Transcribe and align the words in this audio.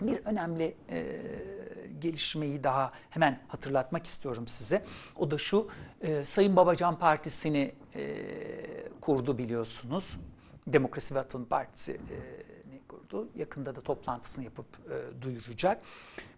Bir 0.00 0.18
önemli 0.24 0.74
e, 0.90 1.04
gelişmeyi 1.98 2.64
daha 2.64 2.92
hemen 3.10 3.40
hatırlatmak 3.48 4.06
istiyorum 4.06 4.48
size. 4.48 4.84
O 5.16 5.30
da 5.30 5.38
şu, 5.38 5.68
e, 6.00 6.24
Sayın 6.24 6.56
Babacan 6.56 6.98
Partisi'ni 6.98 7.74
e, 7.94 8.16
kurdu 9.00 9.38
biliyorsunuz. 9.38 10.16
Demokrasi 10.66 11.14
ve 11.14 11.18
Atılım 11.18 11.44
Partisi'ni 11.44 12.80
kurdu. 12.88 13.28
Yakında 13.36 13.76
da 13.76 13.80
toplantısını 13.80 14.44
yapıp 14.44 14.66
e, 14.90 15.22
duyuracak. 15.22 15.82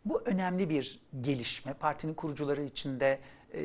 Bu 0.05 0.21
önemli 0.21 0.71
bir 0.71 1.01
gelişme. 1.21 1.75
Partinin 1.75 2.15
kurucuları 2.15 2.63
içinde 2.63 3.21
e, 3.55 3.63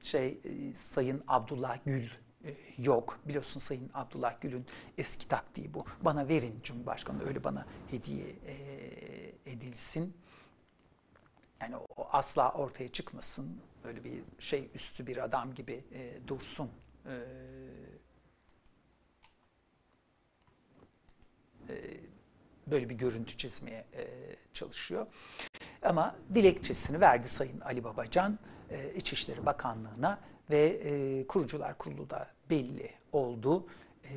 şey 0.00 0.26
e, 0.44 0.74
Sayın 0.74 1.22
Abdullah 1.28 1.78
Gül 1.84 2.04
e, 2.04 2.25
yok. 2.78 3.18
Biliyorsun 3.24 3.60
Sayın 3.60 3.90
Abdullah 3.94 4.40
Gül'ün 4.40 4.66
eski 4.98 5.28
taktiği 5.28 5.74
bu. 5.74 5.84
Bana 6.00 6.28
verin 6.28 6.60
Cumhurbaşkanı 6.62 7.24
öyle 7.24 7.44
bana 7.44 7.66
hediye 7.90 8.26
e, 8.46 8.56
edilsin. 9.46 10.16
Yani 11.60 11.76
o 11.76 12.08
asla 12.12 12.52
ortaya 12.52 12.88
çıkmasın. 12.88 13.60
Öyle 13.84 14.04
bir 14.04 14.22
şey 14.38 14.70
üstü 14.74 15.06
bir 15.06 15.24
adam 15.24 15.54
gibi 15.54 15.84
e, 15.92 16.28
dursun. 16.28 16.70
E, 17.06 17.14
e, 21.68 22.00
böyle 22.66 22.88
bir 22.88 22.94
görüntü 22.94 23.36
çizmeye 23.36 23.86
e, 23.94 24.06
çalışıyor. 24.52 25.06
Ama 25.82 26.16
dilekçesini 26.34 27.00
verdi 27.00 27.28
Sayın 27.28 27.60
Ali 27.60 27.84
Babacan 27.84 28.38
e, 28.70 28.94
İçişleri 28.94 29.46
Bakanlığı'na 29.46 30.20
ve 30.50 30.66
e, 30.66 31.26
kurucular 31.26 31.78
kurulu 31.78 32.10
da 32.10 32.35
belli 32.50 32.90
oldu. 33.12 33.66
E, 34.04 34.10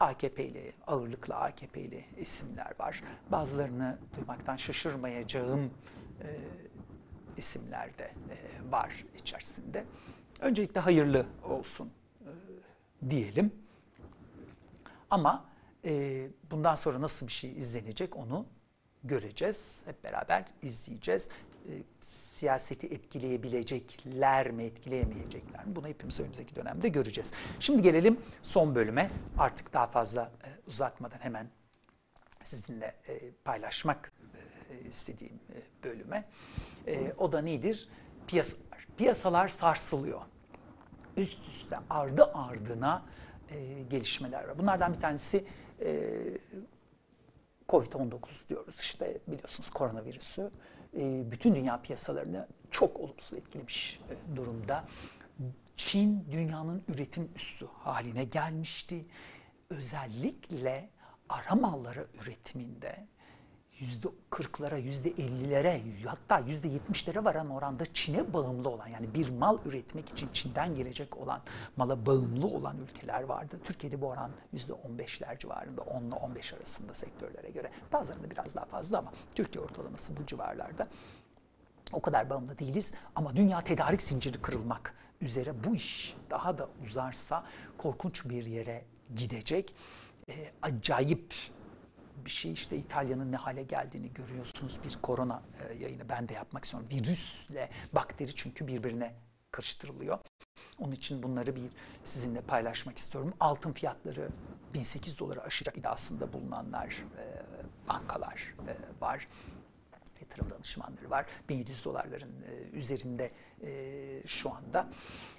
AKP'li, 0.00 0.72
ağırlıklı 0.86 1.34
AKP'li 1.34 2.04
isimler 2.18 2.72
var. 2.78 3.02
Bazılarını 3.30 3.98
duymaktan 4.16 4.56
şaşırmayacağım 4.56 5.70
e, 6.22 6.28
isimler 7.36 7.98
de 7.98 8.04
e, 8.04 8.70
var 8.72 9.04
içerisinde. 9.18 9.84
Öncelikle 10.40 10.80
hayırlı 10.80 11.26
olsun 11.44 11.92
e, 12.20 13.10
diyelim. 13.10 13.52
Ama 15.10 15.44
e, 15.84 16.26
bundan 16.50 16.74
sonra 16.74 17.00
nasıl 17.00 17.26
bir 17.26 17.32
şey 17.32 17.58
izlenecek 17.58 18.16
onu 18.16 18.46
göreceğiz. 19.04 19.82
Hep 19.86 20.04
beraber 20.04 20.44
izleyeceğiz. 20.62 21.30
E, 21.68 21.82
siyaseti 22.00 22.86
etkileyebilecekler 22.86 24.50
mi, 24.50 24.64
etkileyemeyecekler 24.64 25.66
mi? 25.66 25.76
Bunu 25.76 25.88
hepimiz 25.88 26.20
önümüzdeki 26.20 26.56
dönemde 26.56 26.88
göreceğiz. 26.88 27.32
Şimdi 27.60 27.82
gelelim 27.82 28.20
son 28.42 28.74
bölüme. 28.74 29.10
Artık 29.38 29.72
daha 29.72 29.86
fazla 29.86 30.22
e, 30.44 30.48
uzatmadan 30.66 31.18
hemen 31.18 31.46
sizinle 32.42 32.94
e, 33.08 33.30
paylaşmak 33.44 34.12
e, 34.70 34.88
istediğim 34.88 35.34
e, 35.34 35.84
bölüme. 35.84 36.24
E, 36.86 37.12
o 37.18 37.32
da 37.32 37.40
nedir? 37.40 37.88
Piyasalar. 38.26 38.86
Piyasalar 38.96 39.48
sarsılıyor. 39.48 40.20
Üst 41.16 41.48
üste 41.48 41.78
ardı 41.90 42.24
ardına 42.34 43.02
e, 43.50 43.82
gelişmeler 43.82 44.48
var. 44.48 44.58
Bunlardan 44.58 44.94
bir 44.94 45.00
tanesi 45.00 45.44
e, 45.80 46.10
Covid-19 47.68 48.48
diyoruz. 48.48 48.80
İşte 48.80 49.18
biliyorsunuz 49.26 49.70
koronavirüsü 49.70 50.50
e, 50.96 51.30
bütün 51.30 51.54
dünya 51.54 51.82
piyasalarını 51.82 52.48
çok 52.70 53.00
olumsuz 53.00 53.38
etkilemiş 53.38 54.00
e, 54.10 54.36
durumda. 54.36 54.84
Çin 55.76 56.26
dünyanın 56.30 56.82
üretim 56.88 57.30
üssü 57.36 57.66
haline 57.66 58.24
gelmişti. 58.24 59.04
Özellikle 59.70 60.90
ara 61.28 61.54
malları 61.54 62.06
üretiminde 62.22 63.06
yüzde 63.82 64.08
kırklara, 64.30 64.76
yüzde 64.76 65.10
ellilere, 65.10 65.82
hatta 66.06 66.38
yüzde 66.38 66.68
yetmişlere 66.68 67.24
varan 67.24 67.50
oranda 67.50 67.92
Çin'e 67.92 68.32
bağımlı 68.32 68.68
olan 68.68 68.88
yani 68.88 69.14
bir 69.14 69.28
mal 69.28 69.58
üretmek 69.64 70.08
için 70.08 70.28
Çin'den 70.32 70.74
gelecek 70.74 71.16
olan 71.16 71.40
mala 71.76 72.06
bağımlı 72.06 72.46
olan 72.46 72.78
ülkeler 72.78 73.22
vardı. 73.22 73.60
Türkiye'de 73.64 74.00
bu 74.00 74.06
oran 74.06 74.30
yüzde 74.52 74.72
on 74.72 74.98
beşler 74.98 75.38
civarında, 75.38 75.82
10 75.82 76.02
ile 76.02 76.14
15 76.14 76.52
arasında 76.54 76.94
sektörlere 76.94 77.50
göre. 77.50 77.70
Bazılarında 77.92 78.30
biraz 78.30 78.54
daha 78.54 78.64
fazla 78.64 78.98
ama 78.98 79.12
Türkiye 79.34 79.64
ortalaması 79.64 80.16
bu 80.16 80.26
civarlarda. 80.26 80.86
O 81.92 82.02
kadar 82.02 82.30
bağımlı 82.30 82.58
değiliz 82.58 82.94
ama 83.14 83.36
dünya 83.36 83.60
tedarik 83.60 84.02
zinciri 84.02 84.42
kırılmak 84.42 84.94
üzere 85.20 85.64
bu 85.64 85.74
iş 85.74 86.16
daha 86.30 86.58
da 86.58 86.68
uzarsa 86.84 87.44
korkunç 87.78 88.24
bir 88.24 88.46
yere 88.46 88.84
gidecek. 89.14 89.74
E, 90.28 90.52
acayip 90.62 91.34
bir 92.24 92.30
şey 92.30 92.52
işte 92.52 92.76
İtalya'nın 92.76 93.32
ne 93.32 93.36
hale 93.36 93.62
geldiğini 93.62 94.12
görüyorsunuz. 94.14 94.80
Bir 94.84 94.98
korona 95.02 95.42
e, 95.60 95.74
yayını 95.74 96.08
ben 96.08 96.28
de 96.28 96.34
yapmak 96.34 96.64
istiyorum. 96.64 96.88
Virüsle 96.92 97.70
bakteri 97.92 98.34
çünkü 98.34 98.66
birbirine 98.66 99.14
karıştırılıyor. 99.50 100.18
Onun 100.78 100.92
için 100.92 101.22
bunları 101.22 101.56
bir 101.56 101.70
sizinle 102.04 102.40
paylaşmak 102.40 102.98
istiyorum. 102.98 103.34
Altın 103.40 103.72
fiyatları 103.72 104.28
1800 104.74 105.18
dolara 105.18 105.40
aşacak 105.40 105.78
iddiasında 105.78 106.32
bulunanlar, 106.32 107.04
e, 107.18 107.24
bankalar 107.88 108.54
e, 108.68 109.00
var. 109.00 109.28
Yatırım 110.20 110.50
danışmanları 110.50 111.10
var. 111.10 111.26
1700 111.48 111.84
dolarların 111.84 112.42
e, 112.42 112.76
üzerinde 112.76 113.30
e, 113.62 114.22
şu 114.26 114.54
anda. 114.54 114.88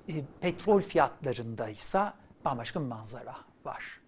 E, 0.09 0.25
petrol 0.41 0.81
fiyatlarında 0.81 1.69
ise 1.69 2.13
bambaşka 2.45 2.81
bir 2.81 2.85
manzara 2.85 3.35
var. 3.65 4.02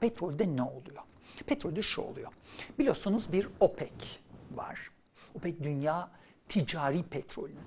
Petrolde 0.00 0.56
ne 0.56 0.62
oluyor? 0.62 1.02
Petrolde 1.46 1.82
şu 1.82 2.02
oluyor. 2.02 2.32
Biliyorsunuz 2.78 3.32
bir 3.32 3.48
OPEC 3.60 3.92
var. 4.54 4.90
OPEC 5.34 5.62
dünya 5.62 6.10
ticari 6.48 7.02
petrolünün. 7.02 7.58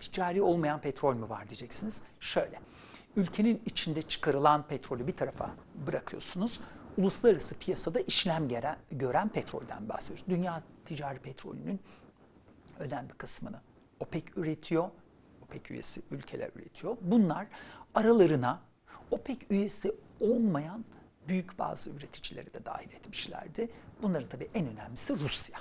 Ticari 0.00 0.42
olmayan 0.42 0.80
petrol 0.80 1.16
mü 1.16 1.28
var 1.28 1.48
diyeceksiniz. 1.48 2.02
Şöyle, 2.20 2.60
ülkenin 3.16 3.62
içinde 3.66 4.02
çıkarılan 4.02 4.66
petrolü 4.68 5.06
bir 5.06 5.16
tarafa 5.16 5.50
bırakıyorsunuz. 5.86 6.60
Uluslararası 6.98 7.58
piyasada 7.58 8.00
işlem 8.00 8.48
gören, 8.48 8.76
gören 8.90 9.28
petrolden 9.28 9.88
bahsediyoruz. 9.88 10.24
Dünya 10.28 10.62
ticari 10.84 11.18
petrolünün 11.18 11.80
önemli 12.78 13.08
kısmını 13.12 13.60
OPEC 14.00 14.24
üretiyor. 14.36 14.90
OPEC 15.42 15.70
üyesi 15.70 16.02
ülkeler 16.10 16.50
üretiyor. 16.56 16.96
Bunlar 17.00 17.46
aralarına 17.94 18.60
OPEC 19.10 19.38
üyesi 19.50 19.94
olmayan 20.20 20.84
büyük 21.28 21.58
bazı 21.58 21.90
üreticileri 21.90 22.54
de 22.54 22.64
dahil 22.64 22.92
etmişlerdi. 22.92 23.70
Bunların 24.02 24.28
tabii 24.28 24.48
en 24.54 24.66
önemlisi 24.66 25.18
Rusya. 25.18 25.58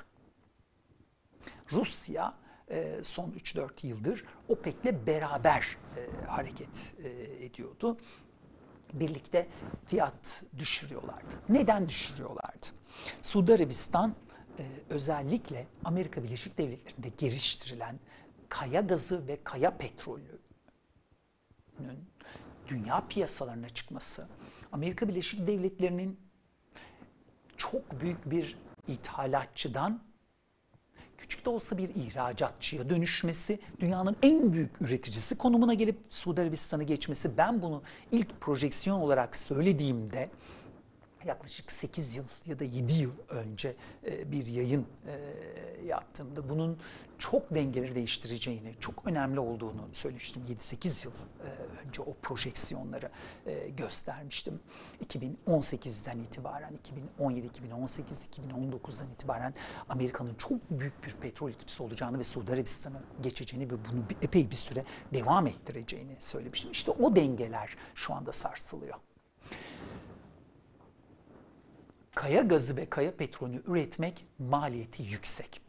Rusya 1.72 2.34
e, 2.70 3.00
son 3.04 3.32
3-4 3.32 3.88
yıldır 3.88 4.26
OPEC'le 4.48 5.08
beraber 5.08 5.78
e, 5.98 6.26
hareket 6.28 6.96
e, 7.04 7.10
ediyordu. 7.46 7.98
Birlikte 8.94 9.48
fiyat 9.86 10.44
düşürüyorlardı. 10.58 11.36
Neden 11.50 11.90
düşürüyorlardı? 11.90 12.68
Suudi 13.22 13.54
Arabistan 13.54 14.16
özellikle 14.90 15.68
Amerika 15.84 16.24
Birleşik 16.24 16.58
Devletleri'nde 16.58 17.10
geliştirilen 17.10 18.00
kaya 18.50 18.82
gazı 18.82 19.28
ve 19.28 19.44
kaya 19.44 19.78
petrolünün 19.78 20.40
dünya 22.68 23.08
piyasalarına 23.08 23.70
çıkması, 23.70 24.28
Amerika 24.72 25.08
Birleşik 25.08 25.48
Devletleri'nin 25.48 26.20
çok 27.58 28.02
büyük 28.02 28.32
bir 28.32 28.58
ithalatçıdan 28.88 30.02
küçük 31.18 31.46
de 31.46 31.50
olsa 31.50 31.78
bir 31.78 31.90
ihracatçıya 31.96 32.90
dönüşmesi, 32.90 33.60
dünyanın 33.80 34.16
en 34.24 34.54
büyük 34.54 34.82
üreticisi 34.82 35.38
konumuna 35.38 35.74
gelip 35.74 35.98
Suudi 36.10 36.42
Arabistan'a 36.42 36.84
geçmesi. 36.84 37.38
Ben 37.38 37.62
bunu 37.62 37.84
ilk 38.12 38.42
projeksiyon 38.42 39.00
olarak 39.00 39.36
söylediğimde 39.36 40.30
yaklaşık 41.26 41.72
8 41.72 42.16
yıl 42.16 42.24
ya 42.46 42.60
da 42.60 42.64
7 42.64 42.94
yıl 42.94 43.12
önce 43.30 43.76
e, 44.08 44.32
bir 44.32 44.48
yayın 44.48 44.86
e, 45.08 45.86
yaptığımda 45.86 46.50
bunun 46.50 46.80
çok 47.18 47.56
dengeleri 47.56 47.96
değiştireceğini, 47.96 48.74
çok 48.80 49.08
önemli 49.08 49.40
olduğunu 49.40 49.90
söylemiştim. 49.94 50.44
7-8 50.50 51.08
yıl 51.08 51.14
e, 51.14 51.50
önce 51.88 52.02
o 52.02 52.14
projeksiyonları 52.22 53.10
göstermiştim. 53.78 54.60
2018'den 55.06 56.20
itibaren, 56.20 56.74
2017, 56.74 57.48
2018, 57.48 58.28
2019'dan 58.28 59.12
itibaren 59.12 59.54
Amerika'nın 59.90 60.36
çok 60.36 60.70
büyük 60.72 61.04
bir 61.04 61.14
petrol 61.14 61.50
üreticisi 61.50 61.84
olacağını 61.84 62.20
ve 62.20 62.24
Suudi 62.24 62.54
Arabistan'a 62.54 63.02
geçeceğini 63.24 63.72
ve 63.72 63.76
bunu 63.92 64.04
epey 64.22 64.50
bir 64.50 64.56
süre 64.56 64.86
devam 65.14 65.48
ettireceğini 65.48 66.16
söylemiştim. 66.20 66.72
İşte 66.72 66.92
o 66.92 67.16
dengeler 67.16 67.78
şu 67.96 68.14
anda 68.14 68.32
sarsılıyor 68.32 68.96
kaya 72.20 72.42
gazı 72.42 72.78
ve 72.78 72.90
kaya 72.90 73.16
petrolünü 73.16 73.62
üretmek 73.68 74.26
maliyeti 74.40 75.04
yüksek. 75.04 75.62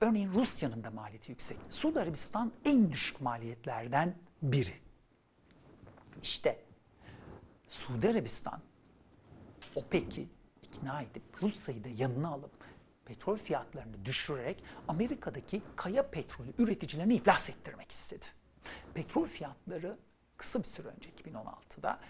Örneğin 0.00 0.32
Rusya'nın 0.32 0.84
da 0.84 0.90
maliyeti 0.90 1.30
yüksek. 1.32 1.58
Suudi 1.70 2.00
Arabistan 2.00 2.52
en 2.64 2.92
düşük 2.92 3.20
maliyetlerden 3.20 4.14
biri. 4.42 4.74
İşte 6.22 6.62
Suudi 7.68 8.08
Arabistan 8.08 8.60
OPEC'i 9.74 10.28
ikna 10.62 11.02
edip 11.02 11.22
Rusya'yı 11.42 11.84
da 11.84 11.88
yanına 11.88 12.28
alıp 12.28 12.52
petrol 13.04 13.36
fiyatlarını 13.36 14.04
düşürerek 14.04 14.64
Amerika'daki 14.88 15.62
kaya 15.76 16.10
petrolü 16.10 16.52
üreticilerini 16.58 17.14
iflas 17.14 17.50
ettirmek 17.50 17.92
istedi. 17.92 18.26
Petrol 18.94 19.26
fiyatları 19.26 19.98
kısa 20.36 20.58
bir 20.58 20.64
süre 20.64 20.88
önce 20.88 21.10
2016'da 21.10 22.00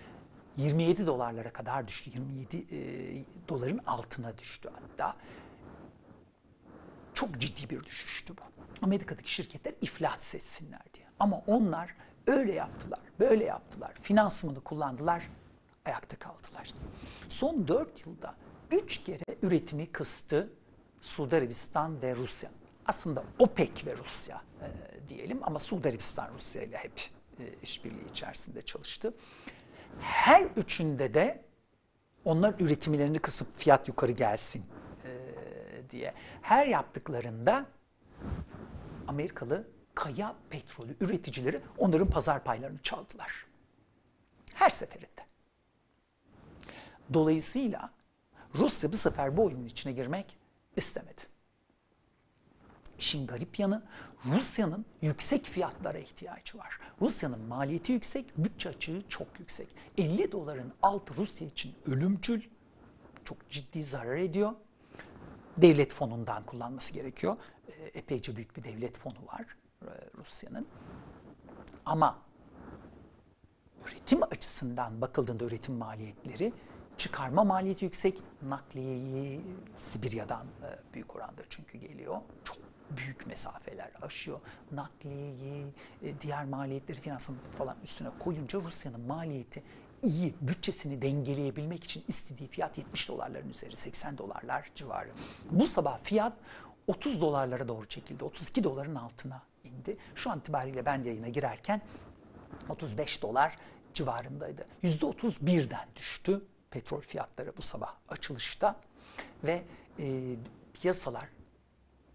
27 0.57 1.07
dolarlara 1.07 1.53
kadar 1.53 1.89
düştü. 1.89 2.11
27 2.11 2.57
e, 2.57 3.25
doların 3.49 3.81
altına 3.87 4.39
düştü 4.39 4.71
hatta. 4.73 5.17
Çok 7.15 7.39
ciddi 7.39 7.71
bir 7.71 7.85
düşüştü 7.85 8.35
bu. 8.37 8.43
Amerika'daki 8.83 9.35
şirketler 9.35 9.75
iflas 9.81 10.35
etsinler 10.35 10.83
diye. 10.95 11.07
Ama 11.19 11.43
onlar 11.47 11.95
öyle 12.27 12.53
yaptılar, 12.53 13.01
böyle 13.21 13.45
yaptılar. 13.45 13.95
Finansmanı 14.03 14.61
kullandılar, 14.61 15.29
ayakta 15.85 16.17
kaldılar. 16.17 16.73
Son 17.29 17.69
4 17.69 18.07
yılda 18.07 18.35
3 18.71 19.05
kere 19.05 19.25
üretimi 19.43 19.93
kıstı 19.93 20.53
Suudi 21.01 21.37
Arabistan 21.37 22.03
ve 22.03 22.17
Rusya. 22.17 22.51
Aslında 22.87 23.25
OPEC 23.39 23.87
ve 23.87 23.97
Rusya 23.97 24.43
e, 24.61 24.69
diyelim 25.09 25.39
ama 25.43 25.59
Suudi 25.59 25.89
Arabistan 25.89 26.31
Rusya 26.35 26.63
ile 26.63 26.77
hep 26.77 27.01
e, 27.39 27.55
işbirliği 27.63 28.11
içerisinde 28.11 28.63
çalıştı. 28.63 29.15
Her 30.01 30.43
üçünde 30.57 31.15
de 31.15 31.45
onlar 32.25 32.55
üretimlerini 32.59 33.19
kısıp 33.19 33.59
fiyat 33.59 33.89
yukarı 33.89 34.13
gelsin 34.13 34.65
e, 35.05 35.11
diye. 35.91 36.15
Her 36.43 36.67
yaptıklarında 36.67 37.67
Amerikalı 39.09 39.69
kaya 39.95 40.35
petrolü 40.51 40.97
üreticileri 41.01 41.61
onların 41.79 42.11
pazar 42.11 42.45
paylarını 42.45 42.79
çaldılar. 42.79 43.47
Her 44.55 44.71
seferinde. 44.71 45.27
Dolayısıyla 47.15 47.91
Rusya 48.55 48.93
bu 48.93 48.97
sefer 48.97 49.37
bu 49.37 49.45
oyunun 49.45 49.65
içine 49.65 49.93
girmek 49.93 50.39
istemedi. 50.77 51.32
İşin 53.03 53.27
garip 53.27 53.59
yanı 53.59 53.83
Rusya'nın 54.25 54.85
yüksek 55.01 55.45
fiyatlara 55.45 55.99
ihtiyacı 55.99 56.59
var. 56.59 56.79
Rusya'nın 57.01 57.41
maliyeti 57.41 57.93
yüksek, 57.93 58.39
bütçe 58.39 58.69
açığı 58.69 59.03
çok 59.09 59.41
yüksek. 59.41 59.69
50 59.99 60.33
doların 60.33 60.73
altı 60.83 61.17
Rusya 61.17 61.47
için 61.47 61.75
ölümcül, 61.87 62.43
çok 63.25 63.51
ciddi 63.51 63.83
zarar 63.83 64.17
ediyor. 64.17 64.53
Devlet 65.57 65.93
fonundan 65.93 66.43
kullanması 66.43 66.95
gerekiyor. 66.95 67.37
Ee, 67.69 67.73
epeyce 67.85 68.37
büyük 68.37 68.57
bir 68.57 68.65
devlet 68.65 68.97
fonu 68.99 69.27
var 69.27 69.57
e, 69.83 69.89
Rusya'nın. 70.19 70.67
Ama 71.87 72.19
üretim 73.87 74.23
açısından 74.23 75.01
bakıldığında 75.01 75.45
üretim 75.45 75.75
maliyetleri 75.75 76.53
çıkarma 76.97 77.45
maliyeti 77.45 77.85
yüksek, 77.85 78.19
nakliyeyi 78.43 79.41
Sibirya'dan 79.79 80.47
e, 80.47 80.95
büyük 80.95 81.17
oranda 81.17 81.43
çünkü 81.51 81.79
geliyor. 81.79 82.21
Çok 82.45 82.72
büyük 82.97 83.27
mesafeler 83.27 83.91
aşıyor. 84.03 84.41
Nakliyeyi, 84.73 85.67
e, 86.03 86.21
diğer 86.21 86.45
maliyetleri 86.45 87.01
finansman 87.01 87.39
falan 87.59 87.77
üstüne 87.85 88.09
koyunca 88.19 88.61
Rusya'nın 88.61 89.01
maliyeti 89.01 89.63
iyi 90.03 90.35
bütçesini 90.41 91.03
dengeleyebilmek 91.03 91.85
için 91.85 92.05
istediği 92.09 92.49
fiyat 92.49 92.79
70 92.79 93.09
dolarların 93.09 93.51
üzeri 93.51 93.77
80 93.77 94.19
dolarlar 94.19 94.71
civarı. 94.75 95.09
Bu 95.51 95.67
sabah 95.67 95.99
fiyat 96.03 96.33
30 96.87 97.21
dolarlara 97.21 97.69
doğru 97.69 97.87
çekildi. 97.87 98.25
32 98.25 98.65
doların 98.65 98.95
altına 98.95 99.43
indi. 99.65 99.97
Şu 100.15 100.31
an 100.31 100.39
itibariyle 100.39 100.87
ben 100.87 101.03
yayına 101.03 101.29
girerken 101.29 101.83
35 102.69 103.23
dolar 103.23 103.57
civarındaydı. 103.95 104.67
%31'den 104.83 105.89
düştü 105.97 106.43
petrol 106.71 107.01
fiyatları 107.01 107.57
bu 107.57 107.63
sabah 107.63 107.95
açılışta 108.09 108.77
ve 109.45 109.63
e, 109.99 110.37
piyasalar 110.75 111.29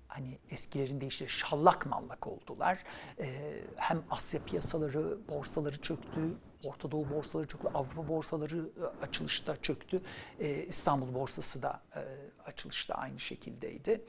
hani 0.07 0.39
eskilerin 0.49 1.01
deyişiyle 1.01 1.29
şallak 1.29 1.85
mallak 1.85 2.27
oldular. 2.27 2.83
E, 3.19 3.57
hem 3.75 4.03
Asya 4.09 4.43
piyasaları, 4.43 5.27
borsaları 5.27 5.81
çöktü, 5.81 6.37
Orta 6.63 6.91
Doğu 6.91 7.09
borsaları 7.09 7.47
çöktü, 7.47 7.67
Avrupa 7.73 8.07
borsaları 8.07 8.57
e, 8.57 9.05
açılışta 9.05 9.61
çöktü. 9.61 10.01
E, 10.39 10.63
İstanbul 10.63 11.13
borsası 11.13 11.61
da 11.61 11.81
e, 11.95 12.01
açılışta 12.45 12.95
aynı 12.95 13.19
şekildeydi. 13.19 14.01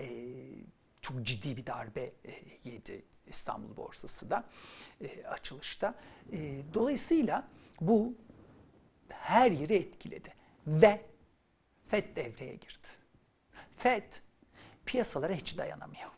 E, 0.00 0.06
çok 1.00 1.22
ciddi 1.22 1.56
bir 1.56 1.66
darbe 1.66 2.00
e, 2.00 2.12
yedi 2.64 3.04
İstanbul 3.26 3.76
borsası 3.76 4.30
da 4.30 4.44
e, 5.00 5.26
açılışta. 5.26 5.94
E, 6.32 6.62
dolayısıyla 6.74 7.48
bu 7.80 8.14
her 9.08 9.50
yeri 9.50 9.74
etkiledi 9.74 10.34
ve 10.66 11.00
FED 11.86 12.16
devreye 12.16 12.54
girdi. 12.54 12.88
FED 13.76 14.12
piyasalara 14.86 15.32
hiç 15.34 15.58
dayanamıyor. 15.58 16.10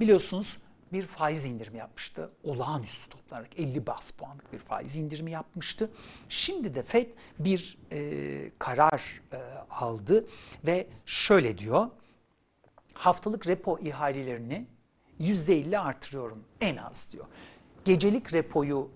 Biliyorsunuz 0.00 0.56
bir 0.92 1.02
faiz 1.02 1.44
indirimi 1.44 1.78
yapmıştı. 1.78 2.30
Olağanüstü 2.44 3.10
toplanarak 3.10 3.58
50 3.58 3.86
bas 3.86 4.10
puanlık 4.10 4.52
bir 4.52 4.58
faiz 4.58 4.96
indirimi 4.96 5.30
yapmıştı. 5.30 5.90
Şimdi 6.28 6.74
de 6.74 6.82
FED 6.82 7.06
bir 7.38 7.78
e, 7.92 8.50
karar 8.58 9.20
e, 9.32 9.36
aldı 9.70 10.26
ve 10.66 10.86
şöyle 11.06 11.58
diyor. 11.58 11.86
Haftalık 12.94 13.46
repo 13.46 13.78
ihalelerini 13.78 14.66
%50 15.20 15.78
artırıyorum 15.78 16.44
en 16.60 16.76
az 16.76 17.12
diyor. 17.12 17.26
Gecelik 17.84 18.32
repoyu 18.32 18.90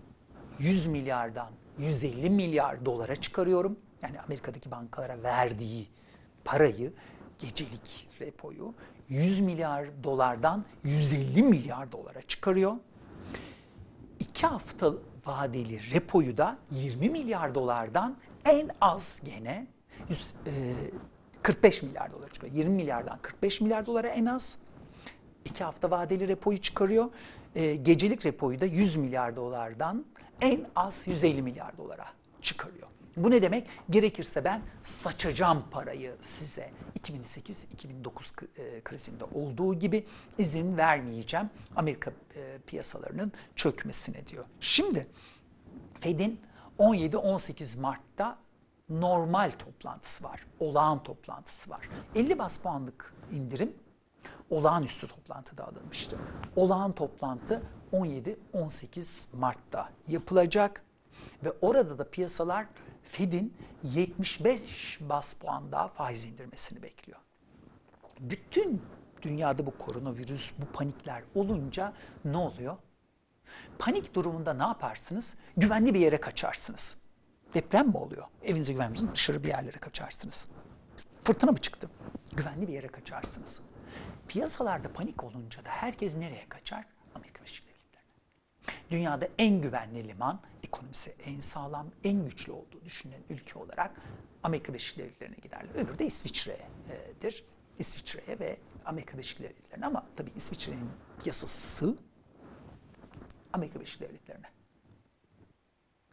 100 0.58 0.86
milyardan 0.86 1.50
150 1.78 2.30
milyar 2.30 2.84
dolara 2.84 3.16
çıkarıyorum. 3.16 3.78
Yani 4.02 4.20
Amerika'daki 4.20 4.70
bankalara 4.70 5.22
verdiği 5.22 5.88
parayı, 6.44 6.92
gecelik 7.38 8.08
repoyu 8.20 8.74
100 9.08 9.40
milyar 9.40 9.86
dolardan 10.04 10.64
150 10.84 11.42
milyar 11.42 11.92
dolara 11.92 12.22
çıkarıyor. 12.22 12.76
İki 14.20 14.46
hafta 14.46 14.92
vadeli 15.26 15.90
repoyu 15.94 16.36
da 16.36 16.58
20 16.70 17.10
milyar 17.10 17.54
dolardan 17.54 18.16
en 18.44 18.70
az 18.80 19.20
gene 19.24 19.66
100, 20.08 20.34
e, 20.46 20.52
45 21.42 21.82
milyar 21.82 22.10
dolara 22.10 22.28
çıkıyor. 22.28 22.52
20 22.54 22.74
milyardan 22.74 23.18
45 23.22 23.60
milyar 23.60 23.86
dolara 23.86 24.08
en 24.08 24.26
az. 24.26 24.58
İki 25.44 25.64
hafta 25.64 25.90
vadeli 25.90 26.28
repoyu 26.28 26.58
çıkarıyor. 26.58 27.10
E, 27.54 27.76
gecelik 27.76 28.26
repoyu 28.26 28.60
da 28.60 28.66
100 28.66 28.96
milyar 28.96 29.36
dolardan 29.36 30.04
en 30.40 30.66
az 30.76 31.08
150 31.08 31.42
milyar 31.42 31.78
dolara 31.78 32.06
çıkarıyor. 32.42 32.88
Bu 33.16 33.30
ne 33.30 33.42
demek? 33.42 33.66
Gerekirse 33.90 34.44
ben 34.44 34.62
saçacağım 34.82 35.64
parayı 35.70 36.16
size. 36.22 36.70
2008-2009 37.00 38.46
e, 38.56 38.80
krizinde 38.80 39.24
olduğu 39.24 39.74
gibi 39.74 40.06
izin 40.38 40.76
vermeyeceğim 40.76 41.50
Amerika 41.76 42.12
e, 42.36 42.58
piyasalarının 42.66 43.32
çökmesine 43.56 44.26
diyor. 44.26 44.44
Şimdi 44.60 45.06
Fed'in 46.00 46.40
17-18 46.78 47.80
Mart'ta 47.80 48.38
normal 48.88 49.50
toplantısı 49.50 50.24
var. 50.24 50.46
Olağan 50.60 51.02
toplantısı 51.02 51.70
var. 51.70 51.88
50 52.14 52.38
bas 52.38 52.58
puanlık 52.58 53.14
indirim 53.32 53.74
olağanüstü 54.50 55.06
toplantıda 55.06 55.68
alınmıştı. 55.68 56.18
Olağan 56.56 56.92
toplantı 56.92 57.62
17-18 57.92 59.26
Mart'ta 59.36 59.88
yapılacak 60.08 60.84
ve 61.44 61.52
orada 61.60 61.98
da 61.98 62.10
piyasalar 62.10 62.66
Fed'in 63.02 63.54
75 63.82 64.98
bas 65.00 65.34
puan 65.34 65.72
daha 65.72 65.88
faiz 65.88 66.26
indirmesini 66.26 66.82
bekliyor. 66.82 67.18
Bütün 68.20 68.82
dünyada 69.22 69.66
bu 69.66 69.78
koronavirüs, 69.78 70.52
bu 70.58 70.66
panikler 70.66 71.22
olunca 71.34 71.92
ne 72.24 72.36
oluyor? 72.36 72.76
Panik 73.78 74.14
durumunda 74.14 74.54
ne 74.54 74.62
yaparsınız? 74.62 75.38
Güvenli 75.56 75.94
bir 75.94 76.00
yere 76.00 76.20
kaçarsınız. 76.20 76.96
Deprem 77.54 77.88
mi 77.88 77.96
oluyor? 77.96 78.26
Evinize 78.42 78.72
güvenmiyorsunuz, 78.72 79.14
dışarı 79.14 79.44
bir 79.44 79.48
yerlere 79.48 79.78
kaçarsınız. 79.78 80.46
Fırtına 81.24 81.50
mı 81.50 81.58
çıktı? 81.58 81.90
Güvenli 82.32 82.68
bir 82.68 82.72
yere 82.72 82.88
kaçarsınız. 82.88 83.60
Piyasalarda 84.28 84.92
panik 84.92 85.24
olunca 85.24 85.64
da 85.64 85.68
herkes 85.68 86.16
nereye 86.16 86.48
kaçar? 86.48 86.84
Dünyada 88.90 89.28
en 89.38 89.60
güvenli 89.60 90.08
liman, 90.08 90.40
ekonomisi 90.62 91.14
en 91.24 91.40
sağlam, 91.40 91.86
en 92.04 92.24
güçlü 92.24 92.52
olduğu 92.52 92.84
düşünülen 92.84 93.20
ülke 93.30 93.58
olarak 93.58 93.90
Amerika 94.42 94.68
Birleşik 94.68 94.98
Devletleri'ne 94.98 95.36
giderler. 95.42 95.74
Öbürü 95.74 95.98
de 95.98 96.06
İsviçre'dir. 96.06 97.44
İsviçre'ye 97.78 98.38
ve 98.38 98.56
Amerika 98.84 99.12
Birleşik 99.12 99.38
Devletleri'ne 99.38 99.86
ama 99.86 100.06
tabii 100.16 100.32
İsviçre'nin 100.36 100.90
piyasası. 101.22 101.96
Amerika 103.52 103.74
Birleşik 103.80 104.00
Devletleri'ne. 104.00 104.46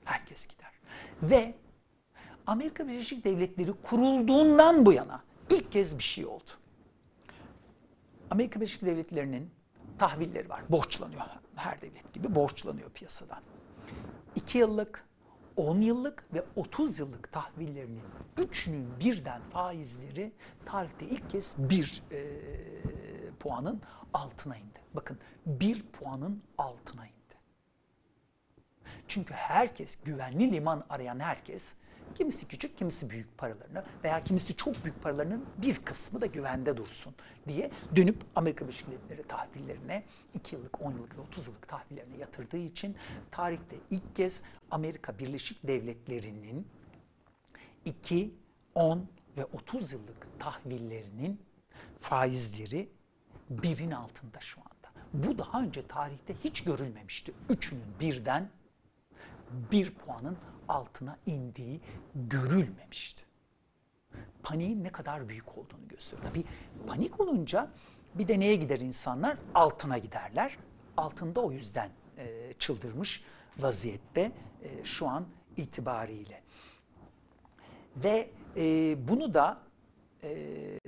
Herkes 0.05 0.47
gider. 0.47 0.71
Ve 1.23 1.55
Amerika 2.47 2.87
Birleşik 2.87 3.25
Devletleri 3.25 3.73
kurulduğundan 3.73 4.85
bu 4.85 4.93
yana 4.93 5.23
ilk 5.49 5.71
kez 5.71 5.97
bir 5.97 6.03
şey 6.03 6.25
oldu. 6.25 6.49
Amerika 8.29 8.59
Birleşik 8.59 8.85
Devletleri'nin 8.85 9.51
tahvilleri 9.99 10.49
var. 10.49 10.61
Borçlanıyor. 10.69 11.21
Her 11.55 11.81
devlet 11.81 12.13
gibi 12.13 12.35
borçlanıyor 12.35 12.89
piyasadan. 12.89 13.39
2 14.35 14.57
yıllık, 14.57 15.05
10 15.55 15.81
yıllık 15.81 16.33
ve 16.33 16.43
30 16.55 16.99
yıllık 16.99 17.31
tahvillerinin 17.31 18.01
üçünün 18.37 18.87
birden 18.99 19.41
faizleri 19.41 20.31
tarihte 20.65 21.05
ilk 21.05 21.29
kez 21.29 21.55
bir 21.59 22.03
e, 22.11 22.21
puanın 23.39 23.81
altına 24.13 24.57
indi. 24.57 24.79
Bakın 24.93 25.19
bir 25.45 25.85
puanın 25.85 26.43
altına 26.57 27.05
indi. 27.05 27.13
Çünkü 29.07 29.33
herkes, 29.33 30.03
güvenli 30.03 30.51
liman 30.51 30.83
arayan 30.89 31.19
herkes, 31.19 31.73
kimisi 32.15 32.47
küçük, 32.47 32.77
kimisi 32.77 33.09
büyük 33.09 33.37
paralarını 33.37 33.83
veya 34.03 34.23
kimisi 34.23 34.55
çok 34.55 34.83
büyük 34.83 35.03
paralarının 35.03 35.45
bir 35.57 35.75
kısmı 35.75 36.21
da 36.21 36.25
güvende 36.25 36.77
dursun 36.77 37.13
diye 37.47 37.71
dönüp 37.95 38.23
Amerika 38.35 38.65
Birleşik 38.65 38.87
Devletleri 38.87 39.27
tahvillerine 39.27 40.03
2 40.33 40.55
yıllık, 40.55 40.81
10 40.81 40.91
yıllık 40.91 41.17
ve 41.17 41.21
30 41.21 41.47
yıllık 41.47 41.67
tahvillerine 41.67 42.17
yatırdığı 42.17 42.57
için 42.57 42.95
tarihte 43.31 43.75
ilk 43.89 44.15
kez 44.15 44.43
Amerika 44.71 45.19
Birleşik 45.19 45.67
Devletleri'nin 45.67 46.67
2, 47.85 48.33
10 48.75 49.07
ve 49.37 49.45
30 49.45 49.91
yıllık 49.91 50.39
tahvillerinin 50.39 51.41
faizleri 51.99 52.89
birin 53.49 53.91
altında 53.91 54.39
şu 54.39 54.61
anda. 54.61 54.69
Bu 55.13 55.37
daha 55.37 55.61
önce 55.61 55.87
tarihte 55.87 56.35
hiç 56.43 56.63
görülmemişti. 56.63 57.33
Üçünün 57.49 57.83
birden 57.99 58.49
bir 59.71 59.93
puanın 59.93 60.37
altına 60.67 61.17
indiği 61.25 61.81
görülmemişti. 62.15 63.23
Paniğin 64.43 64.83
ne 64.83 64.91
kadar 64.91 65.29
büyük 65.29 65.57
olduğunu 65.57 65.87
gösteriyor. 65.87 66.27
Tabii 66.27 66.43
panik 66.87 67.19
olunca 67.19 67.71
bir 68.15 68.27
de 68.27 68.39
neye 68.39 68.55
gider 68.55 68.79
insanlar? 68.79 69.37
Altına 69.55 69.97
giderler. 69.97 70.57
Altında 70.97 71.41
o 71.41 71.51
yüzden 71.51 71.89
e, 72.17 72.53
çıldırmış 72.59 73.23
vaziyette 73.59 74.31
e, 74.63 74.83
şu 74.83 75.07
an 75.07 75.27
itibariyle. 75.57 76.41
Ve 77.95 78.29
e, 78.57 78.95
bunu 79.07 79.33
da 79.33 79.57
e, 80.23 80.79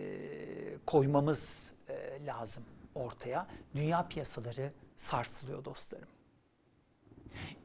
koymamız 0.86 1.74
e, 1.90 2.26
lazım 2.26 2.64
ortaya. 2.96 3.48
Dünya 3.76 4.08
piyasaları 4.08 4.72
sarsılıyor 4.98 5.66
dostlarım. 5.66 6.08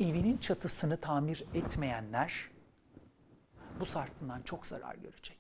Evinin 0.01 0.39
çatısını 0.39 0.97
tamir 1.01 1.45
etmeyenler 1.55 2.51
bu 3.81 3.87
sartından 3.87 4.43
çok 4.43 4.67
zarar 4.67 4.95
görecek. 4.95 5.39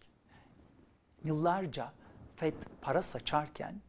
Yıllarca 1.25 1.93
FED 2.37 2.55
para 2.83 3.03
saçarken 3.03 3.83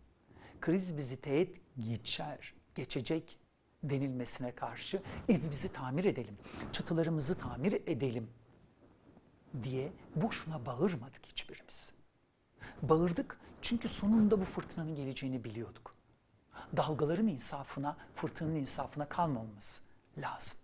kriz 0.62 0.98
bizi 0.98 1.22
teğet 1.22 1.62
geçer, 1.90 2.54
geçecek 2.76 3.40
denilmesine 3.84 4.52
karşı 4.56 5.02
evimizi 5.30 5.72
tamir 5.72 6.06
edelim, 6.06 6.38
çatılarımızı 6.72 7.38
tamir 7.38 7.74
edelim 7.74 8.30
diye 9.64 9.92
boşuna 10.16 10.66
bağırmadık 10.66 11.26
hiçbirimiz. 11.26 11.92
Bağırdık 12.82 13.40
çünkü 13.62 13.90
sonunda 13.90 14.40
bu 14.42 14.46
fırtınanın 14.46 14.96
geleceğini 14.96 15.44
biliyorduk. 15.44 15.96
Dalgaların 16.78 17.28
insafına, 17.28 17.98
fırtınanın 18.16 18.56
insafına 18.56 19.10
kalmamamız 19.10 19.82
lazım. 20.18 20.58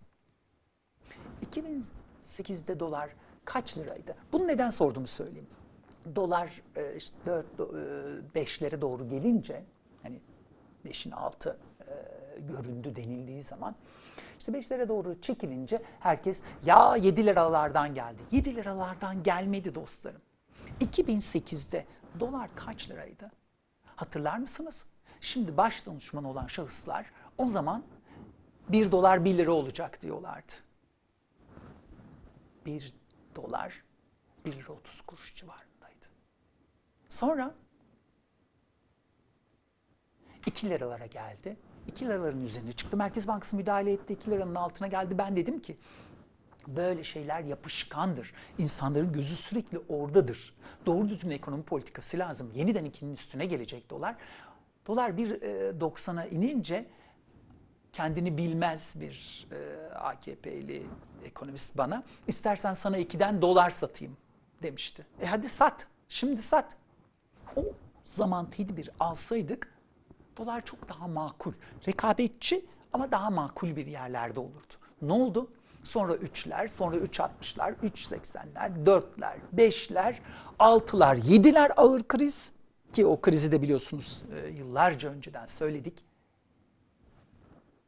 2008'de 1.52 2.80
dolar 2.80 3.10
kaç 3.46 3.78
liraydı? 3.78 4.16
Bunu 4.32 4.48
neden 4.48 4.70
sorduğumu 4.70 5.08
söyleyeyim. 5.08 5.48
Dolar 6.16 6.62
e, 6.76 6.96
işte 6.96 7.18
4 7.26 7.46
5'lere 8.36 8.82
doğru 8.82 9.10
gelince 9.10 9.64
hani 10.04 10.22
5'in 10.86 11.12
altı 11.12 11.58
e, 11.80 11.94
göründü 12.40 12.96
denildiği 12.96 13.44
zaman 13.44 13.76
işte 14.40 14.52
5'lere 14.52 14.88
doğru 14.88 15.22
çekilince 15.22 15.82
herkes 16.00 16.44
ya 16.66 16.96
7 16.96 17.26
liralardan 17.26 17.94
geldi. 17.94 18.22
7 18.32 18.56
liralardan 18.56 19.24
gelmedi 19.24 19.76
dostlarım. 19.76 20.22
2008'de 20.82 21.86
dolar 22.20 22.50
kaç 22.56 22.90
liraydı? 22.90 23.32
Hatırlar 23.96 24.38
mısınız? 24.38 24.86
Şimdi 25.22 25.58
baş 25.58 25.86
danışman 25.86 26.24
olan 26.24 26.48
şahıslar 26.48 27.12
o 27.38 27.48
zaman 27.48 27.84
1 28.70 28.92
dolar 28.92 29.26
1 29.26 29.38
lira 29.38 29.52
olacak 29.52 30.02
diyorlardı. 30.02 30.54
1 32.66 32.94
dolar 33.36 33.84
1 34.46 34.54
lira 34.54 34.74
30 34.74 35.02
kuruş 35.02 35.36
civarındaydı. 35.36 36.06
Sonra 37.10 37.56
2 40.46 40.70
liralara 40.70 41.06
geldi. 41.06 41.58
2 41.88 42.06
liraların 42.06 42.42
üzerine 42.42 42.72
çıktı. 42.72 42.98
Merkez 42.98 43.28
Bankası 43.28 43.56
müdahale 43.56 43.92
etti. 43.94 44.14
2 44.14 44.32
liranın 44.32 44.56
altına 44.56 44.88
geldi. 44.88 45.18
Ben 45.18 45.36
dedim 45.36 45.62
ki 45.62 45.78
böyle 46.68 47.04
şeyler 47.04 47.42
yapışkandır. 47.42 48.34
İnsanların 48.58 49.14
gözü 49.14 49.36
sürekli 49.36 49.80
oradadır. 49.90 50.56
Doğru 50.86 51.10
düzgün 51.10 51.30
ekonomi 51.30 51.64
politikası 51.64 52.20
lazım. 52.20 52.52
Yeniden 52.56 52.86
ikinin 52.86 53.14
üstüne 53.14 53.46
gelecek 53.46 53.90
dolar. 53.90 54.16
Dolar 54.88 55.10
1.90'a 55.10 56.26
inince 56.26 56.86
kendini 57.94 58.38
bilmez 58.38 58.96
bir 59.02 59.48
e, 59.52 59.90
AKP'li 59.94 60.84
ekonomist 61.24 61.78
bana 61.78 62.04
istersen 62.28 62.74
sana 62.74 63.00
2'den 63.00 63.42
dolar 63.42 63.70
satayım 63.70 64.18
demişti. 64.64 65.06
E 65.22 65.26
hadi 65.26 65.50
sat. 65.50 65.88
Şimdi 66.10 66.42
sat. 66.42 66.78
O 67.56 67.62
zaman 68.06 68.50
tedbir 68.50 68.90
alsaydık 69.00 69.74
dolar 70.38 70.66
çok 70.66 70.90
daha 70.90 71.08
makul. 71.08 71.54
Rekabetçi 71.88 72.66
ama 72.94 73.12
daha 73.12 73.30
makul 73.30 73.76
bir 73.76 73.88
yerlerde 73.88 74.40
olurdu. 74.40 74.74
Ne 75.02 75.14
oldu? 75.14 75.52
Sonra 75.84 76.14
3'ler, 76.14 76.70
sonra 76.70 76.98
3.60'lar, 76.98 77.76
3.80'ler, 77.76 78.86
4'ler, 78.86 79.36
5'ler, 79.56 80.16
6'lar, 80.60 81.18
7'ler 81.18 81.74
ağır 81.74 82.04
kriz. 82.04 82.52
Ki 82.94 83.06
o 83.06 83.22
krizi 83.22 83.52
de 83.52 83.62
biliyorsunuz 83.62 84.22
e, 84.36 84.48
yıllarca 84.50 85.10
önceden 85.10 85.46
söyledik. 85.46 86.13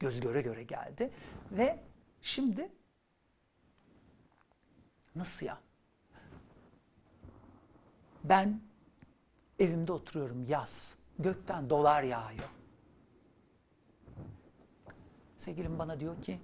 Göz 0.05 0.19
göre 0.19 0.41
göre 0.41 0.63
geldi. 0.63 1.11
Ve 1.51 1.79
şimdi 2.21 2.71
nasıl 5.15 5.45
ya? 5.45 5.57
Ben 8.23 8.61
evimde 9.59 9.91
oturuyorum 9.91 10.45
yaz. 10.47 10.95
Gökten 11.19 11.69
dolar 11.69 12.03
yağıyor. 12.03 12.49
Sevgilim 15.37 15.79
bana 15.79 15.99
diyor 15.99 16.21
ki 16.21 16.39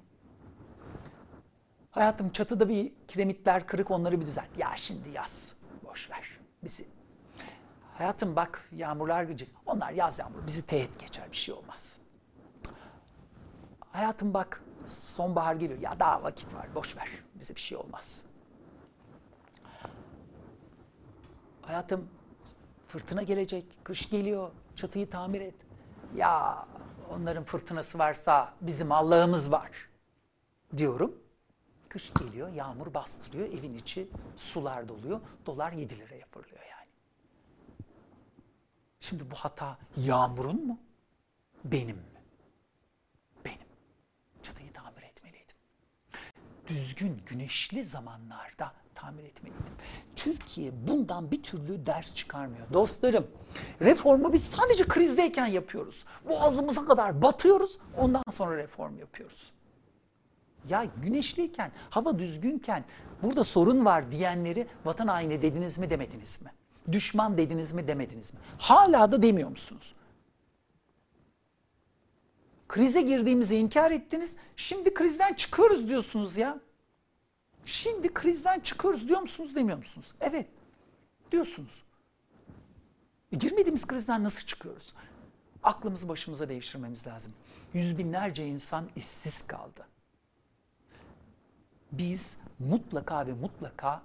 Hayatım 1.92 2.30
çatıda 2.30 2.70
bir 2.70 2.94
kiremitler 3.08 3.68
kırık 3.68 3.92
onları 3.92 4.22
bir 4.22 4.26
düzelt. 4.26 4.58
Ya 4.58 4.72
şimdi 4.76 5.10
yaz. 5.10 5.56
Boş 5.84 6.12
ver 6.12 6.40
bizi. 6.64 6.88
Hayatım 7.94 8.36
bak 8.36 8.70
yağmurlar 8.72 9.24
gecik. 9.24 9.50
Onlar 9.66 9.92
yaz 9.92 10.20
yağmuru 10.20 10.48
bizi 10.48 10.66
teğet 10.66 11.00
geçer 11.00 11.32
bir 11.32 11.38
şey 11.38 11.54
olmaz. 11.54 12.01
Hayatım 13.92 14.34
bak 14.34 14.64
sonbahar 14.86 15.56
geliyor. 15.56 15.80
Ya 15.80 16.00
daha 16.00 16.24
vakit 16.24 16.54
var 16.54 16.68
boş 16.76 16.98
ver 16.98 17.10
bize 17.36 17.56
bir 17.56 17.60
şey 17.60 17.78
olmaz. 17.78 18.24
Hayatım 21.62 22.08
fırtına 22.88 23.24
gelecek, 23.24 23.66
kış 23.84 24.10
geliyor, 24.10 24.52
çatıyı 24.76 25.10
tamir 25.10 25.42
et. 25.42 25.56
Ya 26.16 26.66
onların 27.10 27.44
fırtınası 27.44 28.00
varsa 28.00 28.54
bizim 28.62 28.92
Allah'ımız 28.92 29.52
var 29.52 29.90
diyorum. 30.78 31.18
Kış 31.90 32.14
geliyor, 32.14 32.50
yağmur 32.50 32.94
bastırıyor, 32.94 33.48
evin 33.48 33.74
içi 33.74 34.10
sular 34.38 34.90
doluyor. 34.90 35.22
Dolar 35.46 35.72
7 35.72 35.98
liraya 36.00 36.26
fırlıyor 36.26 36.62
yani. 36.72 36.90
Şimdi 39.00 39.32
bu 39.32 39.36
hata 39.36 39.78
yağmurun 39.98 40.68
mu? 40.68 40.80
Benim 41.64 41.98
mi? 41.98 42.22
Benim. 43.46 43.68
Çatıyı 44.42 44.74
tamir 44.74 45.02
etmeliydim. 45.02 45.56
Düzgün, 46.76 47.22
güneşli 47.26 47.84
zamanlarda 47.84 48.72
tamir 48.96 49.24
etmeliydim. 49.24 49.66
Türkiye 50.16 50.72
bundan 50.88 51.32
bir 51.32 51.44
türlü 51.44 51.86
ders 51.86 52.14
çıkarmıyor. 52.16 52.74
Dostlarım, 52.74 53.28
reformu 53.82 54.34
biz 54.34 54.44
sadece 54.44 54.88
krizdeyken 54.88 55.46
yapıyoruz. 55.46 56.06
Boğazımıza 56.30 56.86
kadar 56.86 57.22
batıyoruz, 57.22 57.78
ondan 57.98 58.24
sonra 58.32 58.58
reform 58.58 58.98
yapıyoruz. 58.98 59.52
Ya 60.70 60.86
güneşliyken, 61.04 61.72
hava 61.90 62.20
düzgünken 62.20 62.86
burada 63.24 63.44
sorun 63.44 63.86
var 63.86 64.12
diyenleri 64.12 64.68
vatan 64.86 65.08
haini 65.08 65.42
dediniz 65.42 65.78
mi 65.78 65.90
demediniz 65.90 66.42
mi? 66.42 66.52
Düşman 66.92 67.38
dediniz 67.38 67.72
mi 67.72 67.88
demediniz 67.88 68.34
mi? 68.34 68.40
Hala 68.58 69.12
da 69.12 69.24
demiyor 69.24 69.50
musunuz? 69.50 69.94
Krize 72.72 73.02
girdiğimizi 73.02 73.56
inkar 73.56 73.92
ettiniz. 73.92 74.38
Şimdi 74.56 74.94
krizden 74.94 75.34
çıkıyoruz 75.34 75.88
diyorsunuz 75.88 76.38
ya. 76.38 76.60
Şimdi 77.66 78.14
krizden 78.14 78.60
çıkıyoruz 78.60 79.08
diyor 79.08 79.22
musunuz 79.22 79.56
demiyor 79.56 79.78
musunuz? 79.78 80.14
Evet 80.22 80.48
diyorsunuz. 81.32 81.84
E, 83.32 83.36
girmediğimiz 83.36 83.88
krizden 83.88 84.24
nasıl 84.24 84.46
çıkıyoruz? 84.48 84.94
Aklımızı 85.64 86.10
başımıza 86.10 86.50
devşirmemiz 86.50 87.08
lazım. 87.08 87.34
Yüz 87.74 87.98
binlerce 87.98 88.48
insan 88.48 88.90
işsiz 88.96 89.48
kaldı. 89.48 89.88
biz 91.92 92.38
mutlaka 92.60 93.28
ve 93.28 93.34
mutlaka 93.34 94.04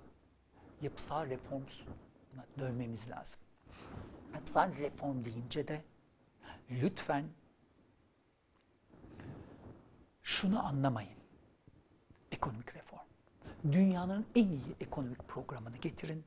yapısal 0.82 1.30
reformuna 1.30 2.46
dönmemiz 2.58 3.10
lazım. 3.10 3.40
Yapısal 4.34 4.76
reform 4.76 5.24
deyince 5.24 5.68
de 5.68 5.82
lütfen 6.70 7.24
şunu 10.36 10.66
anlamayın. 10.66 11.18
Ekonomik 12.32 12.76
reform. 12.76 13.06
Dünyanın 13.72 14.26
en 14.34 14.48
iyi 14.48 14.76
ekonomik 14.80 15.28
programını 15.28 15.76
getirin. 15.76 16.24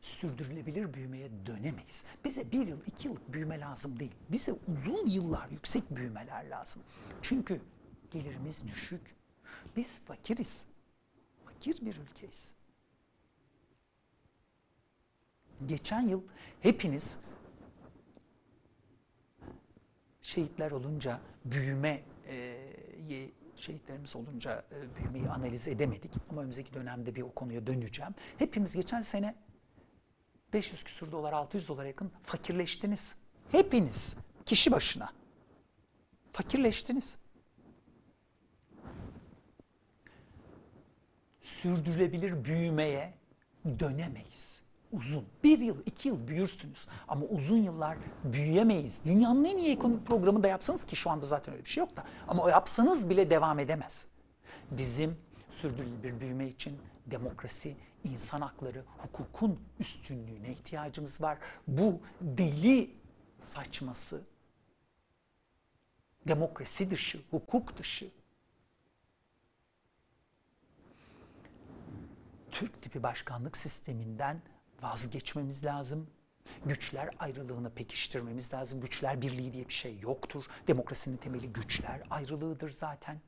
Sürdürülebilir 0.00 0.94
büyümeye 0.94 1.30
dönemeyiz. 1.46 2.04
Bize 2.24 2.52
bir 2.52 2.66
yıl, 2.66 2.78
iki 2.86 3.08
yıllık 3.08 3.32
büyüme 3.32 3.60
lazım 3.60 4.00
değil. 4.00 4.14
Bize 4.28 4.52
uzun 4.52 5.06
yıllar 5.06 5.48
yüksek 5.48 5.96
büyümeler 5.96 6.50
lazım. 6.50 6.82
Çünkü 7.22 7.60
gelirimiz 8.10 8.68
düşük. 8.68 9.16
Biz 9.76 10.00
fakiriz. 10.04 10.66
Fakir 11.44 11.86
bir 11.86 11.96
ülkeyiz. 11.96 12.52
Geçen 15.66 16.00
yıl 16.00 16.22
hepiniz 16.60 17.18
şehitler 20.22 20.70
olunca 20.70 21.20
büyüme 21.44 22.02
şehitlerimiz 23.56 24.16
olunca 24.16 24.64
e, 24.72 24.96
büyümeyi 24.96 25.28
analiz 25.28 25.68
edemedik. 25.68 26.12
Ama 26.30 26.40
önümüzdeki 26.40 26.74
dönemde 26.74 27.14
bir 27.14 27.22
o 27.22 27.32
konuya 27.32 27.66
döneceğim. 27.66 28.14
Hepimiz 28.38 28.74
geçen 28.74 29.00
sene 29.00 29.34
500 30.52 30.84
küsur 30.84 31.12
dolar, 31.12 31.32
600 31.32 31.68
dolara 31.68 31.86
yakın 31.86 32.12
fakirleştiniz. 32.22 33.16
Hepiniz 33.52 34.16
kişi 34.46 34.72
başına 34.72 35.12
fakirleştiniz. 36.32 37.18
Sürdürülebilir 41.42 42.44
büyümeye 42.44 43.14
dönemeyiz 43.78 44.63
uzun. 44.96 45.24
Bir 45.44 45.58
yıl, 45.58 45.76
iki 45.86 46.08
yıl 46.08 46.28
büyürsünüz. 46.28 46.86
Ama 47.08 47.26
uzun 47.26 47.56
yıllar 47.56 47.98
büyüyemeyiz. 48.24 49.04
Dünyanın 49.04 49.44
en 49.44 49.58
iyi 49.58 49.72
ekonomik 49.72 50.06
programı 50.06 50.42
da 50.42 50.48
yapsanız 50.48 50.84
ki 50.84 50.96
şu 50.96 51.10
anda 51.10 51.26
zaten 51.26 51.54
öyle 51.54 51.64
bir 51.64 51.70
şey 51.70 51.80
yok 51.80 51.96
da. 51.96 52.04
Ama 52.28 52.42
o 52.42 52.48
yapsanız 52.48 53.10
bile 53.10 53.30
devam 53.30 53.58
edemez. 53.58 54.04
Bizim 54.70 55.16
sürdürülebilir 55.60 56.20
büyüme 56.20 56.48
için 56.48 56.78
demokrasi, 57.06 57.76
insan 58.04 58.40
hakları, 58.40 58.84
hukukun 58.98 59.60
üstünlüğüne 59.80 60.50
ihtiyacımız 60.50 61.22
var. 61.22 61.38
Bu 61.68 62.00
deli 62.20 62.90
saçması, 63.40 64.22
demokrasi 66.28 66.90
dışı, 66.90 67.20
hukuk 67.30 67.78
dışı, 67.78 68.10
Türk 72.50 72.82
tipi 72.82 73.02
başkanlık 73.02 73.56
sisteminden 73.56 74.42
vazgeçmemiz 74.84 75.64
lazım. 75.64 76.06
Güçler 76.66 77.10
ayrılığını 77.18 77.70
pekiştirmemiz 77.70 78.52
lazım. 78.52 78.80
Güçler 78.80 79.22
birliği 79.22 79.52
diye 79.52 79.68
bir 79.68 79.72
şey 79.72 79.98
yoktur. 80.00 80.44
Demokrasinin 80.66 81.16
temeli 81.16 81.52
güçler 81.52 82.02
ayrılığıdır 82.10 82.70
zaten. 82.70 83.20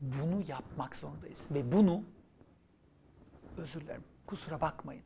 Bunu 0.00 0.42
yapmak 0.48 0.96
zorundayız 0.96 1.48
ve 1.50 1.72
bunu 1.72 2.02
özür 3.56 3.80
dilerim 3.80 4.04
kusura 4.26 4.60
bakmayın. 4.60 5.04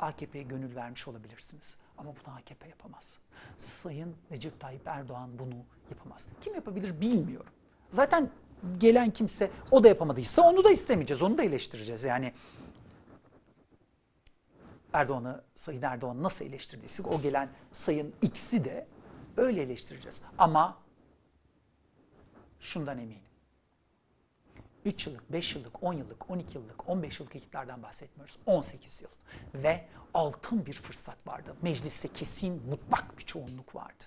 AKP'ye 0.00 0.44
gönül 0.44 0.76
vermiş 0.76 1.08
olabilirsiniz 1.08 1.78
ama 1.98 2.10
bunu 2.10 2.34
AKP 2.34 2.68
yapamaz. 2.68 3.18
Sayın 3.58 4.16
Recep 4.30 4.60
Tayyip 4.60 4.86
Erdoğan 4.86 5.38
bunu 5.38 5.64
yapamaz. 5.90 6.26
Kim 6.40 6.54
yapabilir 6.54 7.00
bilmiyorum. 7.00 7.52
Zaten 7.90 8.30
gelen 8.78 9.10
kimse 9.10 9.50
o 9.70 9.84
da 9.84 9.88
yapamadıysa 9.88 10.42
onu 10.42 10.64
da 10.64 10.70
istemeyeceğiz. 10.70 11.22
Onu 11.22 11.38
da 11.38 11.42
eleştireceğiz. 11.42 12.04
Yani 12.04 12.32
Erdoğan'ı, 14.92 15.44
Sayın 15.56 15.82
Erdoğan 15.82 16.22
nasıl 16.22 16.44
eleştirdiyse 16.44 17.02
o 17.02 17.20
gelen 17.20 17.48
Sayın 17.72 18.14
X'i 18.22 18.64
de 18.64 18.86
öyle 19.36 19.62
eleştireceğiz. 19.62 20.22
Ama 20.38 20.78
şundan 22.60 22.98
eminim. 22.98 23.22
3 24.84 25.06
yıllık, 25.06 25.32
5 25.32 25.54
yıllık, 25.54 25.82
10 25.82 25.92
yıllık, 25.92 26.30
12 26.30 26.58
yıllık, 26.58 26.88
15 26.88 27.20
yıllık 27.20 27.36
iktidardan 27.36 27.82
bahsetmiyoruz. 27.82 28.38
18 28.46 29.02
yıl. 29.02 29.10
Ve 29.54 29.88
altın 30.14 30.66
bir 30.66 30.72
fırsat 30.72 31.26
vardı. 31.26 31.56
Mecliste 31.62 32.08
kesin 32.08 32.62
mutlak 32.68 33.18
bir 33.18 33.22
çoğunluk 33.22 33.74
vardı. 33.74 34.04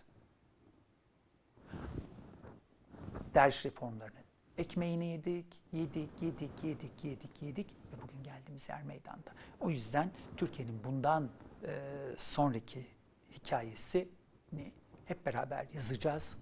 Derviş 3.34 3.66
reformlarını 3.66 4.23
ekmeğini 4.58 5.06
yedik, 5.06 5.46
yedik, 5.72 6.10
yedik, 6.22 6.64
yedik, 6.64 7.04
yedik, 7.04 7.42
yedik 7.42 7.68
ve 7.94 8.02
bugün 8.02 8.24
geldiğimiz 8.24 8.70
yer 8.70 8.84
meydanda. 8.84 9.32
O 9.60 9.70
yüzden 9.70 10.12
Türkiye'nin 10.38 10.84
bundan 10.84 11.30
e, 11.64 11.82
sonraki 12.18 12.86
hikayesini 13.32 14.72
hep 15.06 15.26
beraber 15.26 15.68
yazacağız. 15.74 16.38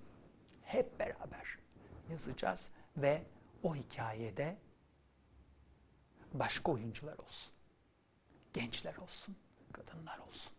Hep 0.62 1.00
beraber 1.00 1.58
yazacağız 2.10 2.70
ve 2.98 3.24
o 3.64 3.76
hikayede 3.76 4.58
başka 6.34 6.72
oyuncular 6.72 7.18
olsun. 7.18 7.54
Gençler 8.54 8.96
olsun, 8.96 9.36
kadınlar 9.72 10.18
olsun. 10.18 10.54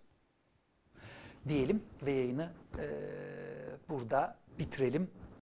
Diyelim 1.48 1.82
ve 2.02 2.12
yayını 2.12 2.52
e, 2.78 2.86
burada 3.88 4.38
bitirelim. 4.58 5.10